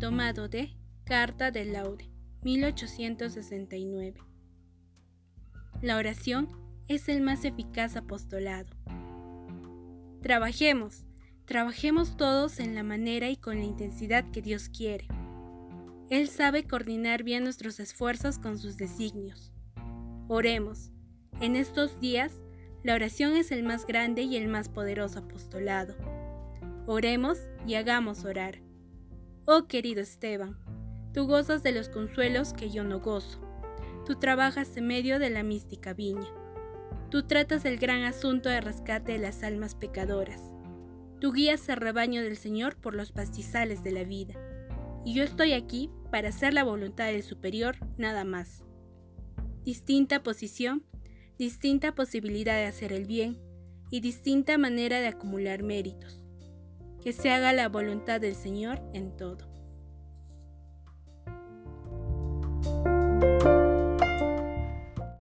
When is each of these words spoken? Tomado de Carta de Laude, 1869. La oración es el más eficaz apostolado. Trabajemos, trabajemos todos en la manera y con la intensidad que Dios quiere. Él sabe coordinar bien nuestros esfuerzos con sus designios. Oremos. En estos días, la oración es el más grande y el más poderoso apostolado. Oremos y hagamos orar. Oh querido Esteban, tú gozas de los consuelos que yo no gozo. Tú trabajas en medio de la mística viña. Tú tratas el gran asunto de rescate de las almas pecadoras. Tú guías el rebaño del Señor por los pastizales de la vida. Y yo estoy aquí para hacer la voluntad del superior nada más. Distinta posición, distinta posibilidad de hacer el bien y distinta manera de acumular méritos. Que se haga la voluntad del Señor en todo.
Tomado 0.00 0.48
de 0.48 0.74
Carta 1.04 1.50
de 1.50 1.66
Laude, 1.66 2.08
1869. 2.40 4.14
La 5.82 5.98
oración 5.98 6.48
es 6.88 7.10
el 7.10 7.20
más 7.20 7.44
eficaz 7.44 7.96
apostolado. 7.96 8.70
Trabajemos, 10.22 11.04
trabajemos 11.44 12.16
todos 12.16 12.60
en 12.60 12.74
la 12.74 12.82
manera 12.82 13.28
y 13.28 13.36
con 13.36 13.58
la 13.58 13.66
intensidad 13.66 14.24
que 14.30 14.40
Dios 14.40 14.70
quiere. 14.70 15.06
Él 16.08 16.28
sabe 16.28 16.64
coordinar 16.64 17.22
bien 17.22 17.44
nuestros 17.44 17.78
esfuerzos 17.78 18.38
con 18.38 18.58
sus 18.58 18.78
designios. 18.78 19.52
Oremos. 20.28 20.92
En 21.42 21.56
estos 21.56 22.00
días, 22.00 22.32
la 22.82 22.94
oración 22.94 23.36
es 23.36 23.52
el 23.52 23.64
más 23.64 23.84
grande 23.84 24.22
y 24.22 24.38
el 24.38 24.48
más 24.48 24.70
poderoso 24.70 25.18
apostolado. 25.18 25.94
Oremos 26.86 27.38
y 27.66 27.74
hagamos 27.74 28.24
orar. 28.24 28.69
Oh 29.52 29.66
querido 29.66 30.00
Esteban, 30.00 30.56
tú 31.12 31.26
gozas 31.26 31.64
de 31.64 31.72
los 31.72 31.88
consuelos 31.88 32.52
que 32.52 32.70
yo 32.70 32.84
no 32.84 33.00
gozo. 33.00 33.40
Tú 34.06 34.14
trabajas 34.14 34.76
en 34.76 34.86
medio 34.86 35.18
de 35.18 35.28
la 35.28 35.42
mística 35.42 35.92
viña. 35.92 36.28
Tú 37.10 37.24
tratas 37.24 37.64
el 37.64 37.76
gran 37.76 38.04
asunto 38.04 38.48
de 38.48 38.60
rescate 38.60 39.10
de 39.10 39.18
las 39.18 39.42
almas 39.42 39.74
pecadoras. 39.74 40.40
Tú 41.20 41.32
guías 41.32 41.68
el 41.68 41.78
rebaño 41.78 42.22
del 42.22 42.36
Señor 42.36 42.76
por 42.76 42.94
los 42.94 43.10
pastizales 43.10 43.82
de 43.82 43.90
la 43.90 44.04
vida. 44.04 44.34
Y 45.04 45.14
yo 45.14 45.24
estoy 45.24 45.54
aquí 45.54 45.90
para 46.12 46.28
hacer 46.28 46.54
la 46.54 46.62
voluntad 46.62 47.06
del 47.06 47.24
superior 47.24 47.74
nada 47.98 48.22
más. 48.22 48.62
Distinta 49.64 50.22
posición, 50.22 50.84
distinta 51.38 51.96
posibilidad 51.96 52.54
de 52.54 52.66
hacer 52.66 52.92
el 52.92 53.04
bien 53.04 53.36
y 53.90 53.98
distinta 53.98 54.58
manera 54.58 55.00
de 55.00 55.08
acumular 55.08 55.64
méritos. 55.64 56.19
Que 57.02 57.12
se 57.12 57.30
haga 57.30 57.52
la 57.52 57.68
voluntad 57.68 58.20
del 58.20 58.34
Señor 58.34 58.80
en 58.92 59.16
todo. 59.16 59.50